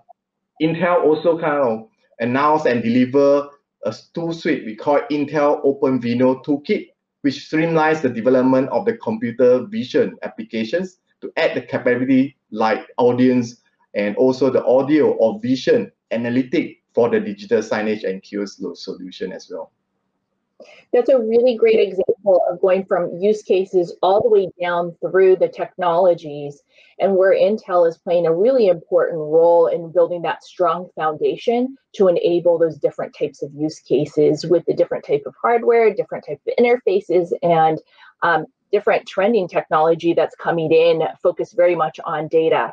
Intel 0.62 1.04
also 1.04 1.38
kind 1.38 1.60
of 1.60 1.88
announced 2.20 2.66
and 2.66 2.82
deliver 2.82 3.48
a 3.84 3.94
tool 4.14 4.32
suite 4.32 4.64
we 4.64 4.76
call 4.76 5.00
Intel 5.10 5.64
OpenVINO 5.64 6.44
Toolkit, 6.44 6.88
which 7.22 7.50
streamlines 7.50 8.02
the 8.02 8.08
development 8.08 8.68
of 8.70 8.84
the 8.84 8.96
computer 8.98 9.66
vision 9.66 10.16
applications 10.22 10.98
to 11.20 11.32
add 11.36 11.54
the 11.54 11.62
capability 11.62 12.36
like 12.50 12.86
audience 12.98 13.62
and 13.94 14.16
also 14.16 14.50
the 14.50 14.64
audio 14.64 15.12
or 15.12 15.40
vision 15.40 15.90
analytic 16.10 16.82
for 16.94 17.10
the 17.10 17.20
digital 17.20 17.60
signage 17.60 18.08
and 18.08 18.22
kiosk 18.22 18.60
solution 18.74 19.32
as 19.32 19.50
well. 19.50 19.72
That's 20.92 21.08
a 21.08 21.18
really 21.18 21.56
great 21.56 21.80
example 21.80 22.42
of 22.48 22.60
going 22.60 22.84
from 22.84 23.16
use 23.18 23.42
cases 23.42 23.96
all 24.02 24.22
the 24.22 24.28
way 24.28 24.48
down 24.60 24.96
through 25.00 25.36
the 25.36 25.48
technologies 25.48 26.62
and 27.00 27.16
where 27.16 27.34
Intel 27.34 27.88
is 27.88 27.98
playing 27.98 28.26
a 28.26 28.34
really 28.34 28.68
important 28.68 29.18
role 29.18 29.66
in 29.66 29.90
building 29.90 30.22
that 30.22 30.44
strong 30.44 30.88
foundation 30.94 31.76
to 31.94 32.06
enable 32.06 32.58
those 32.58 32.78
different 32.78 33.14
types 33.18 33.42
of 33.42 33.52
use 33.52 33.80
cases 33.80 34.46
with 34.46 34.64
the 34.66 34.74
different 34.74 35.04
type 35.04 35.24
of 35.26 35.34
hardware, 35.40 35.92
different 35.92 36.24
type 36.26 36.40
of 36.46 36.64
interfaces, 36.64 37.32
and 37.42 37.80
um, 38.22 38.46
different 38.70 39.06
trending 39.06 39.48
technology 39.48 40.14
that's 40.14 40.36
coming 40.36 40.70
in 40.72 41.02
focused 41.20 41.56
very 41.56 41.74
much 41.74 41.98
on 42.04 42.28
data. 42.28 42.72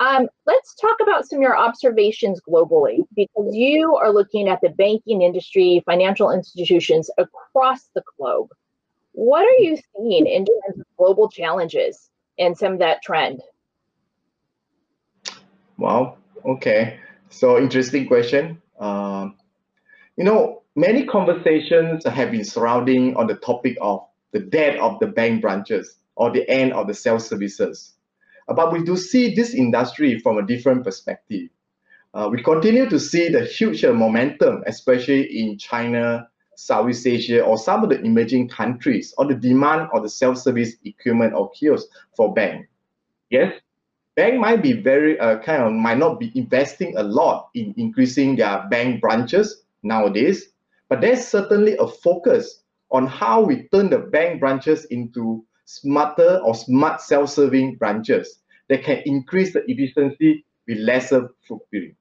Um, 0.00 0.28
let's 0.46 0.74
talk 0.74 0.96
about 1.02 1.28
some 1.28 1.40
of 1.40 1.42
your 1.42 1.58
observations 1.58 2.40
globally 2.48 3.04
because 3.14 3.54
you 3.54 3.96
are 3.96 4.10
looking 4.10 4.48
at 4.48 4.60
the 4.62 4.70
banking 4.70 5.20
industry, 5.20 5.82
financial 5.84 6.30
institutions 6.30 7.10
across 7.18 7.90
the 7.94 8.02
globe. 8.16 8.48
What 9.12 9.44
are 9.44 9.62
you 9.62 9.76
seeing 9.76 10.26
in 10.26 10.46
terms 10.46 10.80
of 10.80 10.86
global 10.96 11.28
challenges 11.28 12.08
and 12.38 12.56
some 12.56 12.74
of 12.74 12.78
that 12.78 13.02
trend? 13.02 13.42
Wow. 15.76 16.16
Okay. 16.46 16.98
So 17.28 17.58
interesting 17.58 18.06
question. 18.06 18.60
Um, 18.78 19.36
you 20.16 20.24
know, 20.24 20.62
many 20.76 21.04
conversations 21.04 22.06
have 22.06 22.30
been 22.30 22.44
surrounding 22.44 23.16
on 23.16 23.26
the 23.26 23.34
topic 23.36 23.76
of 23.82 24.06
the 24.32 24.40
death 24.40 24.78
of 24.80 24.98
the 24.98 25.08
bank 25.08 25.42
branches 25.42 25.98
or 26.16 26.30
the 26.30 26.48
end 26.48 26.72
of 26.72 26.86
the 26.86 26.94
self 26.94 27.20
services. 27.20 27.96
Uh, 28.50 28.54
but 28.54 28.72
we 28.72 28.82
do 28.82 28.96
see 28.96 29.32
this 29.32 29.54
industry 29.54 30.18
from 30.18 30.36
a 30.36 30.42
different 30.42 30.82
perspective. 30.82 31.48
Uh, 32.12 32.28
we 32.30 32.42
continue 32.42 32.88
to 32.88 32.98
see 32.98 33.28
the 33.28 33.44
huge 33.44 33.84
momentum, 33.84 34.64
especially 34.66 35.22
in 35.40 35.56
China, 35.56 36.28
Southeast 36.56 37.06
Asia, 37.06 37.42
or 37.42 37.56
some 37.56 37.84
of 37.84 37.90
the 37.90 38.00
emerging 38.00 38.48
countries, 38.48 39.14
on 39.18 39.28
the 39.28 39.34
demand 39.36 39.88
of 39.94 40.02
the 40.02 40.08
self-service 40.08 40.74
equipment 40.84 41.32
or 41.32 41.48
kiosks 41.52 41.88
for 42.16 42.34
bank. 42.34 42.68
Yes, 43.30 43.54
bank 44.16 44.40
might 44.40 44.60
be 44.60 44.72
very 44.72 45.18
uh, 45.20 45.38
kind 45.38 45.62
of 45.62 45.72
might 45.72 45.98
not 45.98 46.18
be 46.18 46.32
investing 46.34 46.96
a 46.96 47.04
lot 47.04 47.50
in 47.54 47.72
increasing 47.76 48.34
their 48.34 48.66
bank 48.68 49.00
branches 49.00 49.62
nowadays, 49.84 50.48
but 50.88 51.00
there's 51.00 51.24
certainly 51.24 51.76
a 51.76 51.86
focus 51.86 52.64
on 52.90 53.06
how 53.06 53.40
we 53.40 53.68
turn 53.68 53.88
the 53.88 53.98
bank 53.98 54.40
branches 54.40 54.86
into 54.86 55.44
smarter 55.70 56.40
or 56.44 56.52
smart 56.52 57.00
self-serving 57.00 57.76
branches 57.76 58.40
that 58.68 58.82
can 58.82 59.00
increase 59.06 59.52
the 59.52 59.62
efficiency 59.70 60.44
with 60.66 60.78
lesser 60.78 61.28
footprint. 61.46 61.94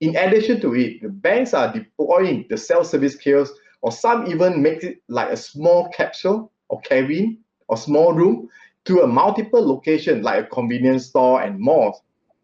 In 0.00 0.16
addition 0.16 0.60
to 0.60 0.74
it, 0.74 1.02
the 1.02 1.08
banks 1.08 1.52
are 1.52 1.72
deploying 1.72 2.46
the 2.48 2.56
self-service 2.56 3.16
kiosks 3.16 3.58
or 3.82 3.90
some 3.90 4.28
even 4.28 4.62
make 4.62 4.84
it 4.84 5.02
like 5.08 5.30
a 5.30 5.36
small 5.36 5.88
capsule 5.88 6.52
or 6.68 6.80
cabin 6.82 7.38
or 7.66 7.76
small 7.76 8.12
room 8.12 8.48
to 8.84 9.00
a 9.00 9.06
multiple 9.06 9.66
location 9.66 10.22
like 10.22 10.44
a 10.44 10.46
convenience 10.46 11.06
store 11.06 11.42
and 11.42 11.58
malls, 11.58 12.00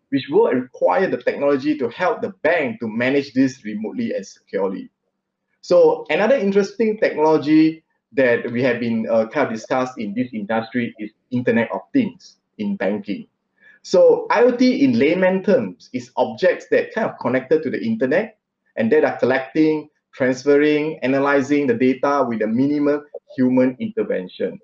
which 0.09 0.27
will 0.31 0.51
require 0.51 1.09
the 1.09 1.23
technology 1.23 1.79
to 1.79 1.89
help 1.91 2.23
the 2.23 2.31
bank 2.43 2.81
to 2.81 2.89
manage 2.89 3.33
this 3.35 3.65
remotely 3.65 4.13
and 4.13 4.27
securely. 4.27 4.91
So 5.61 6.05
another 6.11 6.37
interesting 6.37 6.99
technology 6.99 7.85
that 8.17 8.51
we 8.51 8.63
have 8.63 8.81
been 8.81 9.07
uh, 9.09 9.27
kind 9.29 9.47
of 9.47 9.53
discussed 9.53 9.99
in 9.99 10.15
this 10.15 10.29
industry 10.33 10.95
is 10.99 11.11
Internet 11.31 11.71
of 11.73 11.83
Things 11.93 12.37
in 12.59 12.77
banking. 12.77 13.27
So 13.83 14.27
IoT 14.31 14.81
in 14.81 14.99
layman 14.99 15.45
terms 15.45 15.91
is 15.93 16.11
objects 16.17 16.67
that 16.73 16.93
kind 16.93 17.09
of 17.09 17.19
connected 17.21 17.63
to 17.63 17.71
the 17.71 17.81
internet 17.81 18.39
and 18.75 18.91
that 18.91 19.05
are 19.05 19.17
collecting, 19.19 19.89
transferring, 20.13 20.99
analyzing 21.03 21.69
the 21.69 21.75
data 21.75 22.25
with 22.29 22.43
a 22.43 22.47
minimal 22.47 23.05
human 23.37 23.77
intervention. 23.79 24.59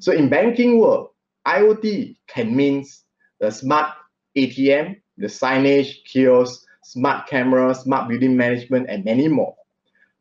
So 0.00 0.12
in 0.12 0.28
banking 0.28 0.78
world, 0.78 1.10
IoT 1.46 2.16
can 2.26 2.54
mean 2.54 2.84
the 3.40 3.50
smart 3.50 3.92
ATM, 4.36 5.00
the 5.16 5.26
signage, 5.26 6.04
kiosk, 6.04 6.66
smart 6.82 7.28
camera, 7.28 7.74
smart 7.74 8.08
building 8.08 8.36
management, 8.36 8.90
and 8.90 9.04
many 9.04 9.28
more. 9.28 9.54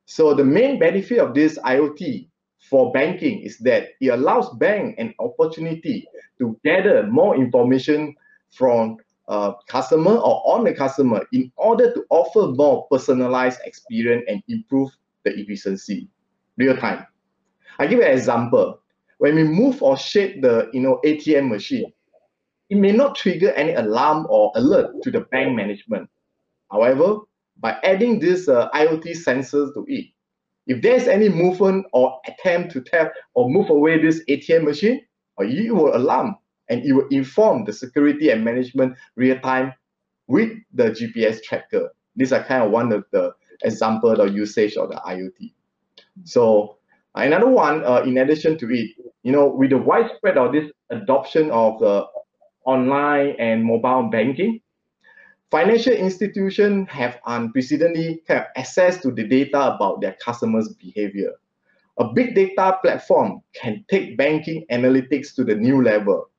So 0.05 0.33
the 0.33 0.43
main 0.45 0.79
benefit 0.79 1.19
of 1.19 1.33
this 1.33 1.57
IoT 1.59 2.27
for 2.69 2.91
banking 2.91 3.39
is 3.41 3.57
that 3.59 3.89
it 4.01 4.07
allows 4.09 4.49
bank 4.57 4.95
an 4.97 5.13
opportunity 5.19 6.07
to 6.39 6.59
gather 6.63 7.07
more 7.07 7.35
information 7.35 8.15
from 8.51 8.97
a 9.27 9.53
customer 9.67 10.15
or 10.15 10.41
on 10.45 10.63
the 10.63 10.73
customer 10.73 11.25
in 11.31 11.51
order 11.57 11.93
to 11.93 12.05
offer 12.09 12.53
more 12.55 12.87
personalized 12.91 13.59
experience 13.65 14.23
and 14.27 14.41
improve 14.47 14.89
the 15.23 15.31
efficiency 15.39 16.07
real 16.57 16.77
time. 16.77 17.05
I 17.79 17.87
give 17.87 17.99
you 17.99 18.05
an 18.05 18.11
example. 18.17 18.79
When 19.17 19.35
we 19.35 19.43
move 19.43 19.81
or 19.81 19.97
shake 19.97 20.41
the 20.41 20.69
you 20.73 20.81
know 20.81 20.99
ATM 21.05 21.49
machine, 21.49 21.91
it 22.69 22.77
may 22.77 22.91
not 22.91 23.15
trigger 23.15 23.51
any 23.51 23.73
alarm 23.73 24.27
or 24.29 24.51
alert 24.55 25.01
to 25.03 25.11
the 25.11 25.21
bank 25.21 25.55
management. 25.55 26.09
However, 26.71 27.19
by 27.59 27.77
adding 27.83 28.19
these 28.19 28.49
uh, 28.49 28.69
IoT 28.71 29.11
sensors 29.25 29.73
to 29.73 29.85
it, 29.87 30.07
if 30.67 30.81
there's 30.81 31.07
any 31.07 31.29
movement 31.29 31.85
or 31.93 32.19
attempt 32.27 32.71
to 32.73 32.81
tap 32.81 33.13
or 33.33 33.49
move 33.49 33.69
away 33.69 34.01
this 34.01 34.23
ATM 34.25 34.63
machine, 34.63 35.01
or 35.37 35.45
you 35.45 35.75
will 35.75 35.95
alarm 35.95 36.35
and 36.69 36.83
you 36.83 36.95
will 36.95 37.07
inform 37.09 37.65
the 37.65 37.73
security 37.73 38.29
and 38.29 38.43
management 38.43 38.95
real 39.15 39.39
time 39.39 39.73
with 40.27 40.51
the 40.73 40.85
GPS 40.85 41.43
tracker. 41.43 41.89
These 42.15 42.33
are 42.33 42.43
kind 42.43 42.63
of 42.63 42.71
one 42.71 42.91
of 42.91 43.05
the 43.11 43.33
example 43.63 44.21
or 44.21 44.27
usage 44.27 44.75
of 44.77 44.89
the 44.89 44.95
IoT. 44.95 45.53
So 46.23 46.77
another 47.13 47.47
one, 47.47 47.83
uh, 47.85 48.01
in 48.05 48.17
addition 48.17 48.57
to 48.59 48.73
it, 48.73 48.91
you 49.23 49.31
know, 49.31 49.47
with 49.47 49.71
the 49.71 49.77
widespread 49.77 50.37
of 50.37 50.53
this 50.53 50.71
adoption 50.89 51.51
of 51.51 51.79
the 51.79 52.05
online 52.65 53.35
and 53.37 53.63
mobile 53.63 54.09
banking, 54.09 54.61
financial 55.55 55.93
institutions 55.93 56.85
have 56.89 57.17
unprecedentedly 57.27 58.21
have 58.27 58.47
access 58.57 59.01
to 59.01 59.09
the 59.09 59.23
data 59.23 59.73
about 59.73 60.01
their 60.01 60.17
customers' 60.23 60.73
behavior. 60.73 61.31
A 61.97 62.11
big 62.13 62.35
data 62.35 62.77
platform 62.83 63.41
can 63.53 63.85
take 63.89 64.17
banking 64.17 64.65
analytics 64.69 65.33
to 65.35 65.45
the 65.45 65.55
new 65.55 65.81
level 65.81 66.29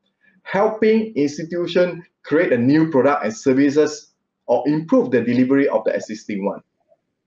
helping 0.47 1.13
institutions 1.17 2.05
create 2.23 2.53
a 2.53 2.59
new 2.59 2.91
product 2.91 3.25
and 3.25 3.37
services 3.37 4.13
or 4.47 4.63
improve 4.69 5.11
the 5.11 5.21
delivery 5.21 5.69
of 5.69 5.83
the 5.85 5.93
existing 5.93 6.45
one. 6.45 6.61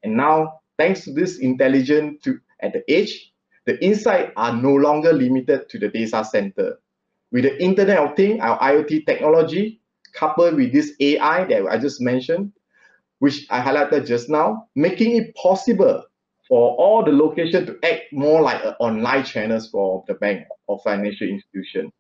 And 0.04 0.16
now, 0.16 0.62
thanks 0.78 1.04
to 1.04 1.12
this 1.12 1.40
intelligence 1.40 2.22
to, 2.24 2.40
at 2.62 2.72
the 2.72 2.84
edge, 2.90 3.34
the 3.66 3.84
insights 3.84 4.32
are 4.38 4.56
no 4.56 4.74
longer 4.74 5.12
limited 5.12 5.68
to 5.70 5.80
the 5.80 5.90
data 5.90 6.24
center. 6.24 6.80
With 7.32 7.44
the 7.44 7.62
Internet 7.62 7.98
of 7.98 8.16
Things, 8.16 8.40
our 8.42 8.58
IoT 8.60 9.06
technology, 9.06 9.79
coupled 10.14 10.56
with 10.56 10.74
this 10.74 10.94
AI 11.00 11.46
that 11.46 11.68
I 11.68 11.78
just 11.78 12.02
mentioned, 12.02 12.52
which 13.20 13.46
I 13.50 13.62
highlighted 13.62 14.08
just 14.08 14.30
now, 14.30 14.68
making 14.76 15.16
it 15.16 15.36
possible 15.36 16.04
for 16.48 16.76
all 16.78 17.04
the 17.04 17.12
location 17.12 17.66
to 17.68 17.78
act 17.84 18.12
more 18.12 18.42
like 18.42 18.62
online 18.80 19.24
channels 19.24 19.70
for 19.70 20.04
the 20.08 20.16
bank 20.16 20.48
or 20.68 20.80
financial 20.84 21.28
institution. 21.28 21.92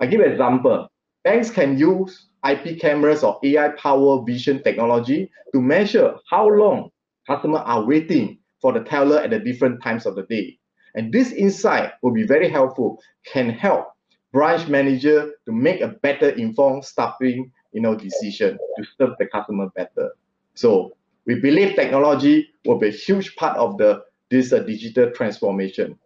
I 0.00 0.06
give 0.06 0.20
an 0.20 0.30
example. 0.30 0.88
banks 1.24 1.50
can 1.50 1.78
use 1.78 2.26
IP 2.48 2.80
cameras 2.80 3.22
or 3.22 3.38
AI 3.42 3.70
power 3.70 4.24
vision 4.24 4.62
technology 4.62 5.30
to 5.52 5.60
measure 5.60 6.14
how 6.30 6.48
long 6.48 6.90
customers 7.26 7.62
are 7.64 7.84
waiting 7.84 8.38
for 8.60 8.72
the 8.72 8.80
teller 8.80 9.18
at 9.18 9.30
the 9.30 9.38
different 9.38 9.82
times 9.82 10.06
of 10.06 10.14
the 10.16 10.22
day. 10.24 10.58
And 10.94 11.12
this 11.12 11.32
insight 11.32 11.92
will 12.02 12.12
be 12.12 12.24
very 12.24 12.48
helpful, 12.48 13.00
can 13.26 13.50
help 13.50 13.88
branch 14.32 14.68
manager 14.68 15.32
to 15.46 15.52
make 15.52 15.80
a 15.80 15.88
better 15.88 16.30
informed 16.30 16.84
staffing 16.84 17.50
you 17.72 17.80
know, 17.80 17.94
decision 17.94 18.58
to 18.76 18.84
serve 18.98 19.10
the 19.18 19.26
customer 19.26 19.68
better. 19.76 20.10
So 20.54 20.96
we 21.26 21.36
believe 21.40 21.76
technology 21.76 22.48
will 22.64 22.78
be 22.78 22.88
a 22.88 22.92
huge 22.92 23.36
part 23.36 23.56
of 23.56 23.78
the 23.78 24.04
this 24.30 24.52
uh, 24.52 24.58
digital 24.60 25.10
transformation. 25.10 25.98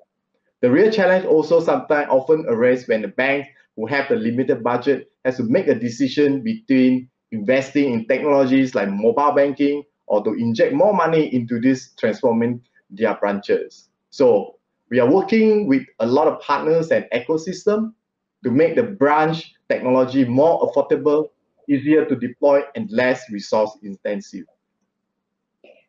The 0.60 0.70
real 0.70 0.92
challenge 0.92 1.24
also 1.24 1.60
sometimes 1.60 2.08
often 2.08 2.46
arises 2.48 2.86
when 2.86 3.02
the 3.02 3.08
bank 3.08 3.46
who 3.74 3.86
have 3.86 4.08
the 4.08 4.14
limited 4.14 4.62
budget 4.62 5.10
has 5.24 5.38
to 5.38 5.42
make 5.44 5.66
a 5.66 5.74
decision 5.74 6.42
between 6.42 7.08
investing 7.32 7.92
in 7.92 8.06
technologies 8.06 8.74
like 8.74 8.88
mobile 8.90 9.32
banking 9.32 9.82
or 10.06 10.22
to 10.22 10.34
inject 10.34 10.72
more 10.72 10.94
money 10.94 11.34
into 11.34 11.60
this 11.60 11.94
transforming 11.98 12.60
their 12.90 13.14
branches. 13.16 13.88
So 14.10 14.58
we 14.90 15.00
are 15.00 15.10
working 15.10 15.66
with 15.66 15.82
a 15.98 16.06
lot 16.06 16.28
of 16.28 16.40
partners 16.40 16.92
and 16.92 17.06
ecosystem 17.12 17.92
to 18.44 18.50
make 18.50 18.76
the 18.76 18.82
branch 18.82 19.54
technology 19.68 20.24
more 20.24 20.60
affordable, 20.66 21.28
easier 21.68 22.04
to 22.04 22.16
deploy, 22.16 22.62
and 22.74 22.90
less 22.90 23.30
resource 23.30 23.78
intensive. 23.82 24.44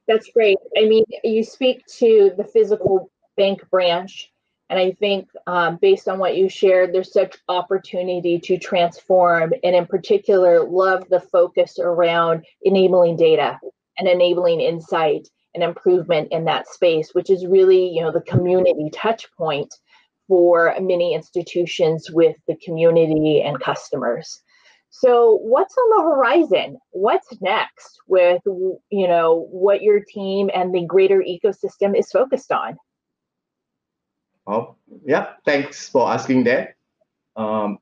That's 0.08 0.30
great. 0.34 0.58
I 0.78 0.86
mean, 0.86 1.06
you 1.24 1.44
speak 1.44 1.86
to 2.00 2.32
the 2.38 2.44
physical 2.44 3.10
bank 3.38 3.68
branch, 3.70 4.32
and 4.70 4.80
I 4.80 4.92
think 4.92 5.30
um, 5.48 5.78
based 5.82 6.08
on 6.08 6.20
what 6.20 6.36
you 6.36 6.50
shared, 6.50 6.94
there's 6.94 7.14
such 7.14 7.38
opportunity 7.48 8.40
to 8.40 8.58
transform, 8.58 9.54
and 9.64 9.76
in 9.76 9.86
particular, 9.86 10.64
love 10.64 11.08
the 11.10 11.20
focus 11.20 11.80
around 11.80 12.46
enabling 12.64 13.16
data 13.16 13.60
and 13.98 14.08
enabling 14.08 14.62
insight 14.62 15.28
and 15.54 15.64
improvement 15.64 16.30
in 16.32 16.46
that 16.46 16.68
space, 16.68 17.14
which 17.14 17.30
is 17.30 17.46
really, 17.46 17.88
you 17.90 18.02
know, 18.02 18.12
the 18.12 18.22
community 18.22 18.90
touch 18.92 19.32
point 19.38 19.74
for 20.28 20.76
many 20.80 21.14
institutions 21.14 22.10
with 22.12 22.36
the 22.48 22.56
community 22.58 23.42
and 23.42 23.60
customers. 23.60 24.42
So, 24.90 25.40
what's 25.42 25.76
on 25.76 25.90
the 25.98 26.04
horizon? 26.04 26.78
What's 26.92 27.28
next 27.42 28.00
with 28.08 28.42
you 28.46 29.08
know 29.08 29.48
what 29.50 29.82
your 29.82 30.02
team 30.02 30.52
and 30.54 30.74
the 30.74 30.86
greater 30.86 31.24
ecosystem 31.24 31.98
is 31.98 32.12
focused 32.12 32.52
on? 32.52 32.78
Oh, 34.46 34.76
yeah. 35.04 35.34
Thanks 35.46 35.90
for 35.90 36.12
asking 36.12 36.44
that. 36.44 36.76
Um, 37.36 37.80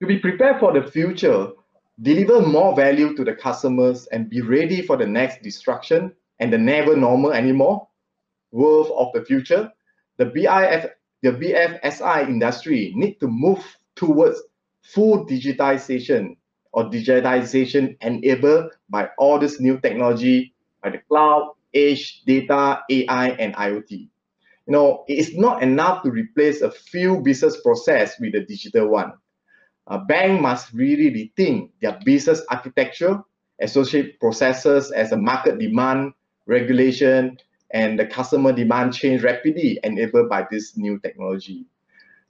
to 0.00 0.06
be 0.06 0.18
prepared 0.18 0.60
for 0.60 0.72
the 0.72 0.82
future, 0.82 1.48
deliver 2.00 2.40
more 2.40 2.74
value 2.74 3.14
to 3.16 3.24
the 3.24 3.34
customers, 3.34 4.06
and 4.06 4.30
be 4.30 4.40
ready 4.40 4.80
for 4.80 4.96
the 4.96 5.06
next 5.06 5.42
disruption 5.42 6.12
and 6.40 6.52
the 6.52 6.58
never 6.58 6.96
normal 6.96 7.32
anymore 7.32 7.86
world 8.50 8.90
of 8.96 9.12
the 9.12 9.26
future. 9.26 9.70
The 10.16 10.26
BIF 10.26 10.86
the 11.24 11.32
BFSI 11.32 12.28
industry 12.28 12.92
need 12.94 13.18
to 13.20 13.26
move 13.26 13.64
towards 13.96 14.42
full 14.82 15.24
digitization 15.24 16.36
or 16.72 16.84
digitization 16.84 17.96
enabled 18.02 18.72
by 18.90 19.08
all 19.16 19.38
this 19.38 19.58
new 19.58 19.80
technology, 19.80 20.52
by 20.82 20.90
the 20.90 20.98
cloud, 21.08 21.54
edge, 21.72 22.22
data, 22.26 22.82
AI, 22.90 23.28
and 23.30 23.54
IoT. 23.54 23.90
You 24.66 24.72
know, 24.72 25.04
it's 25.08 25.34
not 25.34 25.62
enough 25.62 26.02
to 26.02 26.10
replace 26.10 26.60
a 26.60 26.70
few 26.70 27.20
business 27.20 27.58
process 27.62 28.20
with 28.20 28.34
a 28.34 28.44
digital 28.44 28.88
one. 28.88 29.14
A 29.86 29.98
bank 29.98 30.42
must 30.42 30.74
really 30.74 31.10
rethink 31.10 31.70
their 31.80 31.98
business 32.04 32.42
architecture, 32.50 33.22
associate 33.62 34.20
processes 34.20 34.90
as 34.90 35.12
a 35.12 35.16
market 35.16 35.58
demand, 35.58 36.12
regulation, 36.46 37.38
and 37.74 37.98
the 37.98 38.06
customer 38.06 38.52
demand 38.52 38.94
change 38.94 39.22
rapidly 39.22 39.80
enabled 39.82 40.30
by 40.30 40.46
this 40.50 40.76
new 40.76 40.98
technology. 41.00 41.66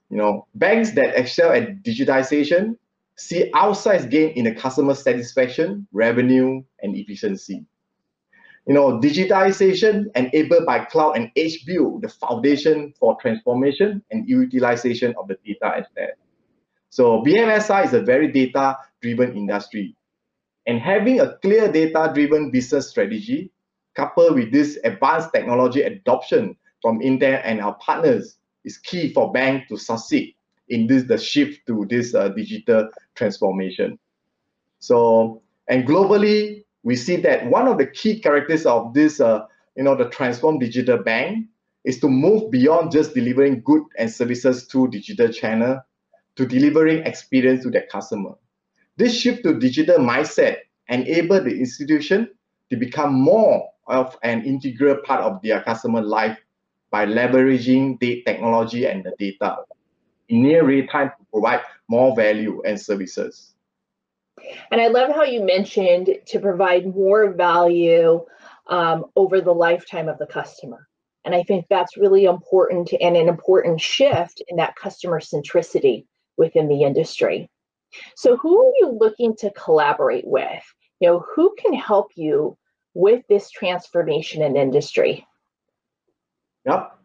You 0.08 0.16
know, 0.16 0.46
banks 0.54 0.92
that 0.92 1.14
excel 1.16 1.52
at 1.52 1.82
digitization 1.82 2.76
see 3.16 3.50
outsized 3.54 4.10
gain 4.10 4.30
in 4.30 4.44
the 4.44 4.54
customer 4.54 4.94
satisfaction, 4.94 5.86
revenue, 5.92 6.62
and 6.82 6.96
efficiency. 6.96 7.64
You 8.66 8.72
know, 8.72 8.98
digitization 8.98 10.06
enabled 10.16 10.64
by 10.64 10.86
cloud 10.86 11.18
and 11.18 11.30
edge 11.36 11.66
build 11.66 12.02
the 12.02 12.08
foundation 12.08 12.94
for 12.98 13.16
transformation 13.20 14.02
and 14.10 14.26
utilization 14.26 15.14
of 15.18 15.28
the 15.28 15.36
data 15.44 15.66
asset. 15.66 16.16
So 16.88 17.22
BFSI 17.22 17.84
is 17.84 17.92
a 17.92 18.00
very 18.00 18.32
data-driven 18.32 19.36
industry. 19.36 19.94
And 20.66 20.80
having 20.80 21.20
a 21.20 21.36
clear 21.42 21.70
data-driven 21.70 22.50
business 22.50 22.88
strategy 22.88 23.50
coupled 23.94 24.34
with 24.34 24.52
this 24.52 24.78
advanced 24.84 25.30
technology 25.32 25.82
adoption 25.82 26.56
from 26.82 27.00
Intel 27.00 27.40
and 27.44 27.60
our 27.60 27.74
partners 27.74 28.36
is 28.64 28.78
key 28.78 29.12
for 29.12 29.32
banks 29.32 29.68
to 29.68 29.76
succeed 29.76 30.34
in 30.68 30.86
this 30.86 31.04
the 31.04 31.18
shift 31.18 31.66
to 31.66 31.86
this 31.88 32.14
uh, 32.14 32.28
digital 32.28 32.88
transformation. 33.14 33.98
So, 34.80 35.42
and 35.68 35.86
globally, 35.86 36.64
we 36.82 36.96
see 36.96 37.16
that 37.16 37.46
one 37.46 37.66
of 37.66 37.78
the 37.78 37.86
key 37.86 38.20
characteristics 38.20 38.66
of 38.66 38.94
this, 38.94 39.20
uh, 39.20 39.46
you 39.76 39.82
know, 39.82 39.96
the 39.96 40.08
transform 40.10 40.58
digital 40.58 40.98
bank 40.98 41.46
is 41.84 42.00
to 42.00 42.08
move 42.08 42.50
beyond 42.50 42.92
just 42.92 43.14
delivering 43.14 43.62
goods 43.62 43.86
and 43.98 44.10
services 44.10 44.64
through 44.64 44.90
digital 44.90 45.28
channel 45.28 45.80
to 46.36 46.46
delivering 46.46 46.98
experience 47.04 47.62
to 47.62 47.70
their 47.70 47.86
customer. 47.92 48.32
This 48.96 49.14
shift 49.14 49.42
to 49.44 49.58
digital 49.58 49.98
mindset 49.98 50.58
enable 50.88 51.42
the 51.42 51.58
institution 51.58 52.28
to 52.70 52.76
become 52.76 53.14
more 53.14 53.68
of 53.86 54.16
an 54.22 54.44
integral 54.44 54.96
part 55.04 55.20
of 55.20 55.40
their 55.42 55.62
customer 55.62 56.00
life 56.00 56.38
by 56.90 57.06
leveraging 57.06 57.98
the 58.00 58.22
technology 58.26 58.86
and 58.86 59.04
the 59.04 59.12
data 59.18 59.58
in 60.28 60.42
near 60.42 60.64
real 60.64 60.86
time 60.86 61.10
to 61.18 61.24
provide 61.32 61.60
more 61.88 62.14
value 62.14 62.62
and 62.64 62.80
services. 62.80 63.54
And 64.70 64.80
I 64.80 64.88
love 64.88 65.14
how 65.14 65.22
you 65.22 65.44
mentioned 65.44 66.10
to 66.26 66.40
provide 66.40 66.94
more 66.94 67.32
value 67.32 68.24
um, 68.68 69.06
over 69.16 69.40
the 69.40 69.52
lifetime 69.52 70.08
of 70.08 70.18
the 70.18 70.26
customer. 70.26 70.88
And 71.24 71.34
I 71.34 71.42
think 71.42 71.66
that's 71.68 71.96
really 71.96 72.24
important 72.24 72.92
and 73.00 73.16
an 73.16 73.28
important 73.28 73.80
shift 73.80 74.42
in 74.48 74.56
that 74.56 74.76
customer 74.76 75.20
centricity 75.20 76.06
within 76.36 76.68
the 76.68 76.82
industry. 76.82 77.50
So, 78.16 78.36
who 78.36 78.60
are 78.60 78.72
you 78.80 78.98
looking 78.98 79.36
to 79.36 79.50
collaborate 79.52 80.26
with? 80.26 80.64
You 81.00 81.08
know, 81.08 81.24
who 81.34 81.54
can 81.58 81.72
help 81.72 82.10
you 82.16 82.56
with 82.94 83.22
this 83.28 83.50
transformation 83.50 84.42
in 84.42 84.56
industry? 84.56 85.26
Yep. 86.66 86.98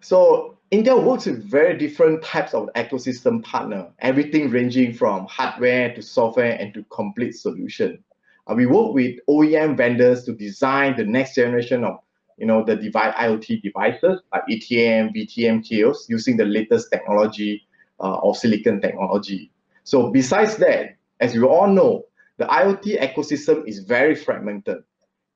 So 0.00 0.58
Intel 0.70 1.02
works 1.02 1.26
with 1.26 1.42
very 1.42 1.78
different 1.78 2.22
types 2.22 2.54
of 2.54 2.68
ecosystem 2.76 3.42
partner, 3.42 3.88
everything 4.00 4.50
ranging 4.50 4.92
from 4.92 5.26
hardware 5.26 5.94
to 5.94 6.02
software 6.02 6.56
and 6.60 6.74
to 6.74 6.84
complete 6.90 7.32
solution. 7.32 8.02
Uh, 8.46 8.54
we 8.54 8.66
work 8.66 8.92
with 8.92 9.18
OEM 9.28 9.76
vendors 9.76 10.24
to 10.24 10.32
design 10.34 10.96
the 10.96 11.04
next 11.04 11.34
generation 11.34 11.84
of 11.84 12.00
you 12.38 12.46
know, 12.46 12.64
the 12.64 12.76
device, 12.76 13.14
IoT 13.16 13.62
devices 13.62 14.20
like 14.32 14.42
ETM, 14.48 15.14
VTM 15.14 15.64
kiosks 15.64 16.08
using 16.08 16.36
the 16.36 16.44
latest 16.44 16.90
technology 16.90 17.66
uh, 18.00 18.18
of 18.22 18.36
silicon 18.36 18.80
technology. 18.80 19.50
So 19.82 20.10
besides 20.10 20.56
that, 20.58 20.96
as 21.20 21.34
you 21.34 21.48
all 21.48 21.66
know, 21.66 22.04
the 22.36 22.44
IoT 22.44 23.00
ecosystem 23.00 23.66
is 23.66 23.80
very 23.80 24.14
fragmented. 24.14 24.78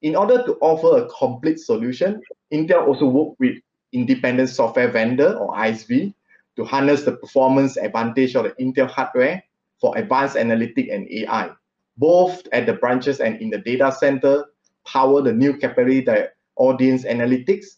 In 0.02 0.16
order 0.16 0.42
to 0.44 0.54
offer 0.60 1.04
a 1.04 1.08
complete 1.08 1.60
solution, 1.60 2.20
Intel 2.52 2.86
also 2.86 3.06
worked 3.06 3.38
with 3.38 3.56
independent 3.92 4.48
software 4.48 4.90
vendor 4.90 5.34
or 5.34 5.54
ISV 5.54 6.12
to 6.56 6.64
harness 6.64 7.04
the 7.04 7.12
performance 7.12 7.76
advantage 7.76 8.34
of 8.34 8.44
the 8.44 8.50
Intel 8.60 8.88
hardware 8.88 9.42
for 9.80 9.96
advanced 9.96 10.36
analytic 10.36 10.88
and 10.88 11.08
AI, 11.08 11.50
both 11.96 12.42
at 12.52 12.66
the 12.66 12.74
branches 12.74 13.20
and 13.20 13.40
in 13.40 13.50
the 13.50 13.58
data 13.58 13.92
center, 13.92 14.44
power 14.84 15.22
the 15.22 15.32
new 15.32 15.56
capillary 15.56 16.00
the 16.00 16.30
audience 16.56 17.04
analytics, 17.04 17.76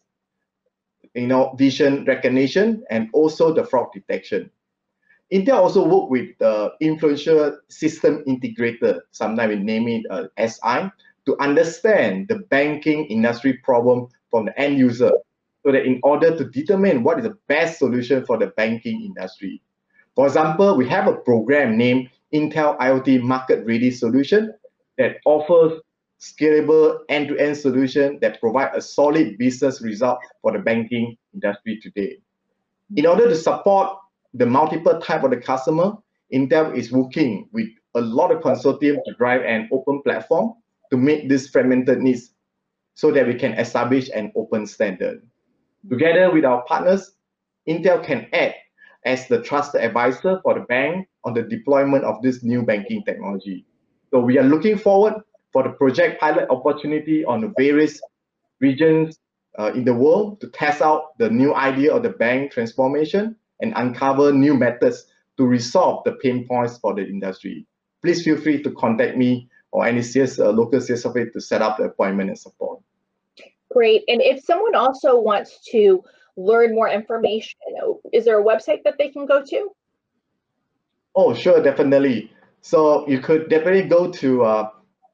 you 1.15 1.27
know, 1.27 1.55
vision 1.59 2.05
recognition, 2.07 2.85
and 2.91 3.09
also 3.13 3.53
the 3.53 3.65
fraud 3.65 3.89
detection. 3.93 4.51
Intel 5.33 5.57
also 5.57 5.87
work 5.87 6.11
with 6.11 6.37
the 6.39 6.73
influential 6.81 7.59
system 7.69 8.25
integrator, 8.27 9.01
sometimes 9.11 9.57
we 9.57 9.63
name 9.63 9.89
it 9.89 10.07
uh, 10.11 10.25
SI, 10.39 10.91
to 11.27 11.37
understand 11.41 12.29
the 12.29 12.41
banking 12.51 13.07
industry 13.07 13.55
problem 13.65 14.09
from 14.31 14.47
the 14.47 14.59
end 14.59 14.79
user 14.79 15.13
so 15.65 15.73
that 15.73 15.87
in 15.87 15.99
order 16.03 16.37
to 16.37 16.45
determine 16.45 17.03
what 17.03 17.19
is 17.19 17.25
the 17.25 17.37
best 17.49 17.79
solution 17.79 18.25
for 18.27 18.37
the 18.37 18.49
banking 18.49 19.03
industry. 19.03 19.63
For 20.15 20.27
example, 20.27 20.77
we 20.77 20.89
have 20.89 21.09
a 21.09 21.17
program 21.17 21.77
named 21.77 22.11
Intel 22.33 22.79
IoT 22.79 23.23
Market 23.23 23.65
Ready 23.67 23.91
Solution 23.91 24.53
that 24.99 25.17
offers 25.25 25.81
scalable 26.21 26.99
end-to-end 27.09 27.57
solution 27.57 28.19
that 28.21 28.41
provide 28.41 28.71
a 28.75 28.81
solid 28.81 29.37
business 29.39 29.83
result 29.83 30.19
for 30.43 30.53
the 30.53 30.59
banking 30.59 31.17
industry 31.33 31.81
today. 31.83 32.19
In 32.97 33.07
order 33.07 33.29
to 33.29 33.35
support 33.35 33.99
the 34.35 34.47
multiple 34.47 35.01
type 35.01 35.25
of 35.25 35.31
the 35.31 35.37
customer, 35.37 35.93
Intel 36.33 36.77
is 36.77 36.93
working 36.93 37.49
with 37.53 37.69
a 37.95 38.01
lot 38.01 38.31
of 38.31 38.43
consortium 38.43 38.97
to 39.05 39.15
drive 39.19 39.43
an 39.43 39.69
open 39.73 40.03
platform 40.03 40.55
to 40.95 40.99
meet 40.99 41.29
these 41.29 41.49
fragmented 41.49 41.99
needs 41.99 42.31
so 42.95 43.11
that 43.11 43.27
we 43.27 43.35
can 43.35 43.53
establish 43.55 44.09
an 44.15 44.31
open 44.37 44.65
standard. 44.65 45.27
Together 45.91 46.31
with 46.33 46.45
our 46.45 46.63
partners, 46.67 47.17
Intel 47.69 48.05
can 48.05 48.29
act 48.33 48.59
as 49.05 49.27
the 49.27 49.43
trusted 49.43 49.81
advisor 49.81 50.39
for 50.45 50.55
the 50.55 50.61
bank 50.67 51.09
on 51.25 51.35
the 51.35 51.43
deployment 51.43 52.05
of 52.05 52.23
this 52.23 52.45
new 52.45 52.63
banking 52.63 53.03
technology. 53.05 53.67
So 54.13 54.21
we 54.21 54.39
are 54.39 54.45
looking 54.45 54.79
forward 54.79 55.15
for 55.53 55.65
the 55.65 55.71
project 55.71 56.21
pilot 56.21 56.49
opportunity 56.49 57.25
on 57.25 57.41
the 57.41 57.53
various 57.59 58.01
regions 58.61 59.19
uh, 59.59 59.73
in 59.75 59.85
the 59.85 59.95
world 59.95 60.41
to 60.43 60.49
test 60.51 60.81
out 60.81 61.19
the 61.19 61.29
new 61.29 61.57
idea 61.57 61.93
of 61.93 62.05
the 62.05 62.11
bank 62.11 62.53
transformation 62.53 63.35
and 63.61 63.73
uncover 63.75 64.33
new 64.33 64.55
methods 64.55 65.07
to 65.39 65.45
resolve 65.45 66.05
the 66.05 66.13
pain 66.23 66.47
points 66.47 66.79
for 66.79 66.95
the 66.95 67.03
industry. 67.03 67.67
Please 68.01 68.23
feel 68.23 68.37
free 68.37 68.63
to 68.63 68.71
contact 68.71 69.17
me 69.17 69.51
or 69.75 69.85
any 69.85 70.03
CS, 70.03 70.39
uh, 70.39 70.51
local 70.51 70.79
CSFA 70.79 71.33
to 71.33 71.41
set 71.41 71.61
up 71.61 71.79
the 71.79 71.85
appointment 71.85 72.31
and 72.31 72.39
support. 72.39 72.81
Great. 73.73 74.05
And 74.07 74.23
if 74.23 74.45
someone 74.45 74.77
also 74.77 75.21
wants 75.21 75.59
to 75.73 76.03
learn 76.37 76.77
more 76.77 76.89
information, 76.89 77.59
is 78.13 78.25
there 78.25 78.41
a 78.41 78.45
website 78.45 78.85
that 78.85 78.95
they 78.99 79.09
can 79.09 79.27
go 79.27 79.43
to? 79.45 79.71
Oh, 81.17 81.35
sure, 81.35 81.61
definitely. 81.61 82.31
So 82.61 83.07
you 83.09 83.19
could 83.19 83.49
definitely 83.51 83.89
go 83.89 84.13
to, 84.13 84.45
uh, 84.45 84.71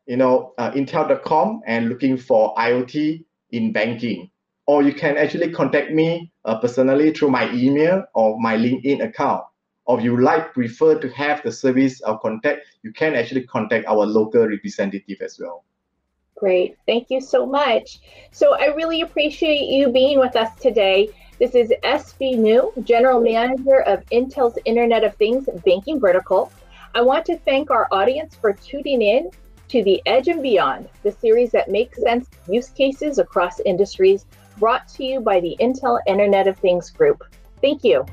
you 0.07 0.19
know, 0.19 0.53
uh, 0.59 0.73
intel.com 0.73 1.63
and 1.67 1.89
looking 1.89 2.19
for 2.19 2.55
IoT 2.57 3.25
in 3.53 3.73
banking. 3.73 4.31
Or 4.67 4.83
you 4.83 4.93
can 4.93 5.17
actually 5.17 5.53
contact 5.53 5.91
me 5.91 6.31
uh, 6.45 6.61
personally 6.61 7.13
through 7.13 7.31
my 7.31 7.51
email 7.55 8.05
or 8.15 8.39
my 8.39 8.57
LinkedIn 8.59 9.03
account. 9.03 9.45
Or 9.87 9.99
if 9.99 10.05
you 10.05 10.21
like 10.21 10.55
prefer 10.55 10.99
to 11.01 11.09
have 11.11 11.43
the 11.43 11.53
service 11.53 12.01
or 12.07 12.19
contact, 12.21 12.67
you 12.83 12.93
can 12.93 13.15
actually 13.15 13.45
contact 13.47 13.87
our 13.87 14.07
local 14.07 14.47
representative 14.47 15.21
as 15.21 15.39
well. 15.41 15.65
Great. 16.37 16.77
Thank 16.87 17.11
you 17.11 17.21
so 17.21 17.45
much. 17.45 18.01
So 18.33 18.55
I 18.55 18.75
really 18.75 19.03
appreciate 19.03 19.69
you 19.69 19.91
being 19.91 20.19
with 20.19 20.37
us 20.37 20.59
today. 20.59 21.11
This 21.39 21.55
is 21.55 21.73
SB 21.85 22.39
New, 22.39 22.73
General 22.85 23.21
Manager 23.21 23.83
of 23.83 24.05
Intel's 24.07 24.59
Internet 24.65 25.05
of 25.05 25.15
Things 25.17 25.49
Banking 25.65 26.01
Vertical. 26.01 26.51
I 26.95 27.03
want 27.03 27.25
to 27.27 27.39
thank 27.39 27.71
our 27.71 27.89
audience 27.93 28.35
for 28.35 28.53
tuning 28.53 29.03
in 29.03 29.31
to 29.69 29.85
The 29.85 30.03
Edge 30.07 30.29
and 30.29 30.43
Beyond, 30.43 30.89
the 31.03 31.13
series 31.13 31.51
that 31.53 31.71
makes 31.71 32.01
sense 32.03 32.29
use 32.49 32.71
cases 32.71 33.19
across 33.19 33.61
industries, 33.61 34.27
brought 34.59 34.89
to 34.89 35.05
you 35.05 35.21
by 35.21 35.41
the 35.41 35.57
Intel 35.61 36.01
Internet 36.07 36.49
of 36.49 36.59
Things 36.59 36.91
Group. 36.91 37.23
Thank 37.61 37.85
you. 37.85 38.05